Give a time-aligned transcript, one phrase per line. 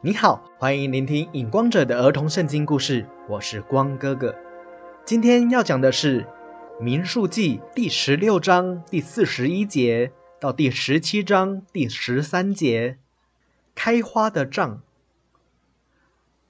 [0.00, 4.32] 你好，欢迎聆听《影光者》的儿童圣经故事，我是光哥哥。
[5.04, 6.22] 今天要讲的是
[6.80, 12.98] 《民数记》第十六章第四十一节到第十七章第十三节。
[13.74, 14.82] 开花的杖，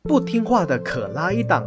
[0.02, 1.66] 不听话的可拉一党，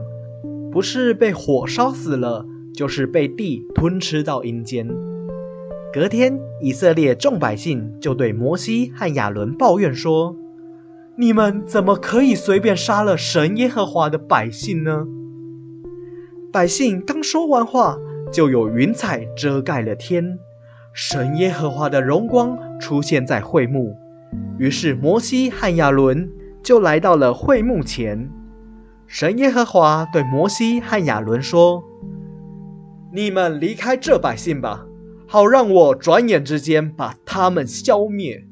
[0.72, 2.46] 不是被火烧死了，
[2.76, 4.88] 就是被地吞吃到阴间。
[5.92, 10.38] 隔天，以色列众百姓就对摩西和亚伦抱怨说。
[11.18, 15.06] 你们怎么可以随便杀了神耶和华的百姓呢？
[16.52, 17.98] 百姓刚说完话，
[18.32, 20.40] 就有云彩遮盖了天，
[20.94, 23.96] 神耶和华的荣光出现在会幕。
[24.58, 26.30] 于是摩西和亚伦
[26.64, 28.30] 就来到了会幕前。
[29.06, 31.84] 神耶和华对摩西和亚伦说
[33.14, 34.86] ：“你们离开这百姓吧，
[35.28, 38.48] 好让我转眼之间把他们消灭。”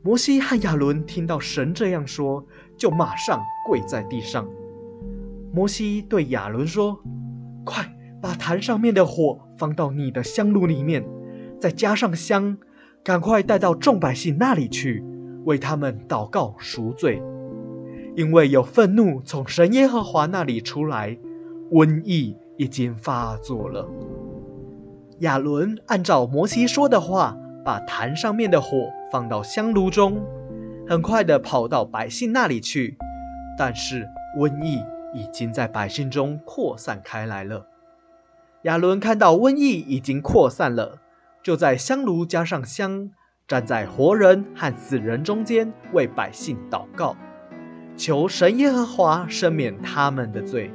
[0.00, 4.48] 摩西和亚伦听到神这样说，就马上跪在地上。
[5.52, 7.00] 摩西对亚伦说
[7.66, 7.92] ：“快
[8.22, 11.04] 把坛上面的火放到你的香炉里面，
[11.60, 12.58] 再加上香，
[13.02, 15.04] 赶快带到众百姓那里去，
[15.44, 17.20] 为他们祷告赎罪，
[18.14, 21.18] 因为有愤怒从神耶和华那里出来，
[21.72, 23.88] 瘟疫已经发作了。”
[25.20, 27.36] 亚伦按照摩西说的话。
[27.64, 30.24] 把坛上面的火放到香炉中，
[30.88, 32.96] 很快的跑到百姓那里去。
[33.58, 37.66] 但是瘟疫已经在百姓中扩散开来了。
[38.62, 40.98] 亚伦看到瘟疫已经扩散了，
[41.42, 43.10] 就在香炉加上香，
[43.46, 47.16] 站在活人和死人中间，为百姓祷告，
[47.96, 50.70] 求神耶和华赦免他们的罪。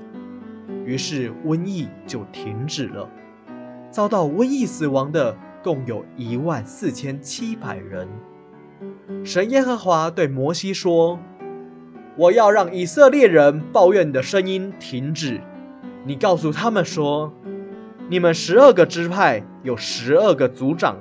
[0.85, 3.09] 于是瘟疫就停止了。
[3.89, 5.35] 遭到瘟疫死亡的。
[5.63, 8.07] 共有一万四千七百人。
[9.23, 11.17] 神耶和华对摩西说
[12.17, 15.39] ：“我要让以色列人抱怨的声音停止。
[16.05, 17.31] 你告诉他们说：
[18.09, 20.97] 你们十二个支派有十二个族长，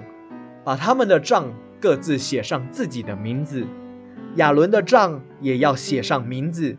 [0.63, 3.67] 把他们的账各自写上自己的名字。
[4.37, 6.77] 亚伦的账也要写上名字，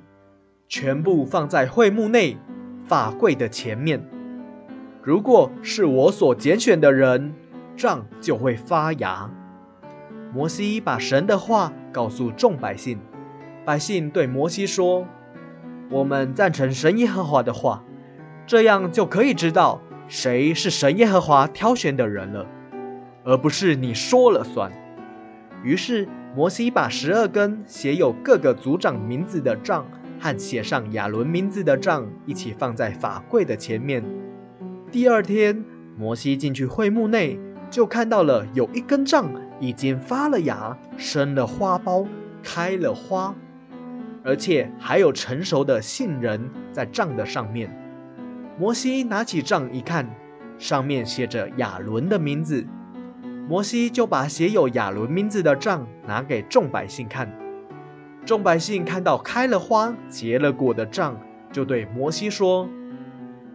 [0.69, 2.37] 全部放在会幕内
[2.87, 4.01] 法柜的前面。
[5.01, 7.33] 如果是我所拣选的人。”
[7.75, 9.29] 杖就会发芽。
[10.33, 12.99] 摩西把神的话告诉众百姓，
[13.65, 15.05] 百姓对摩西说
[15.91, 17.83] ：“我们赞成神耶和华的话，
[18.47, 22.47] 这样就可以知道谁是神耶和华挑选的人了，
[23.23, 24.71] 而不是你说了算。”
[25.63, 29.85] 于是摩西把十二根写有各个族长名字的杖
[30.19, 34.03] 和写上亚伦名字的杖一起放在法柜的前面。
[34.91, 35.63] 第二天，
[35.95, 37.39] 摩西进去会幕内。
[37.73, 42.05] 就看到了有一根杖已经发了芽，生了花苞，
[42.43, 43.33] 开了花，
[44.23, 47.75] 而且还有成熟的杏仁在杖的上面。
[48.59, 50.07] 摩西拿起杖一看，
[50.59, 52.63] 上面写着亚伦的名字。
[53.49, 57.27] 摩西就把写有亚伦名字的杖拿给众百姓看。
[58.23, 61.19] 众百姓看到开了花、结了果的杖，
[61.51, 62.69] 就对摩西说：“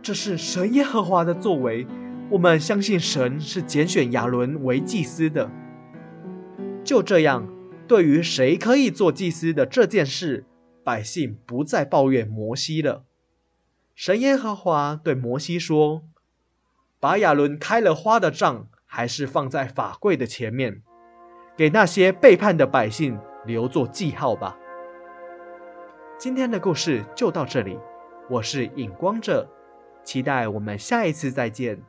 [0.02, 1.86] 这是神耶和华的作为。”
[2.30, 5.50] 我们相信神是拣选亚伦为祭司的。
[6.84, 7.48] 就这样，
[7.86, 10.44] 对于谁可以做祭司的这件事，
[10.84, 13.04] 百姓不再抱怨摩西了。
[13.94, 16.02] 神耶和华对摩西说
[17.00, 20.82] ：“把亚伦开了花的杖，还是放在法柜的前面，
[21.56, 24.58] 给那些背叛的百姓留作记号吧。”
[26.18, 27.78] 今天的故事就到这里，
[28.28, 29.48] 我是影光者，
[30.04, 31.82] 期待我们下一次再见。